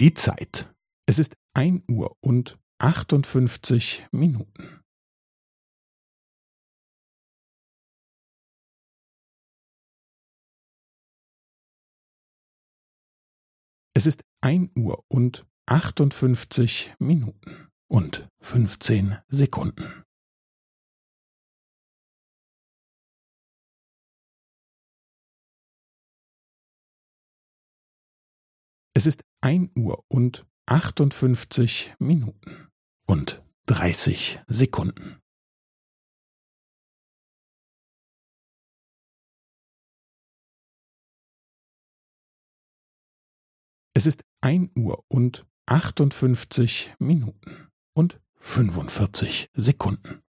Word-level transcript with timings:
Die 0.00 0.14
Zeit. 0.14 0.72
Es 1.08 1.18
ist 1.18 1.34
ein 1.54 1.82
Uhr 1.90 2.16
und 2.20 2.56
achtundfünfzig 2.80 4.06
Minuten. 4.12 4.80
Es 13.92 14.06
ist 14.06 14.22
ein 14.40 14.70
Uhr 14.78 15.04
und 15.08 15.44
achtundfünfzig 15.66 16.94
Minuten 17.00 17.68
und 17.88 18.28
fünfzehn 18.40 19.18
Sekunden. 19.26 20.04
Es 28.94 29.06
ist 29.06 29.22
ein 29.40 29.70
Uhr 29.76 30.04
und 30.08 30.46
achtundfünfzig 30.66 31.94
Minuten 31.98 32.68
und 33.06 33.42
dreißig 33.66 34.40
Sekunden. 34.46 35.20
Es 43.94 44.06
ist 44.06 44.22
ein 44.40 44.70
Uhr 44.76 45.04
und 45.08 45.44
achtundfünfzig 45.66 46.94
Minuten 46.98 47.68
und 47.94 48.20
fünfundvierzig 48.36 49.50
Sekunden. 49.54 50.22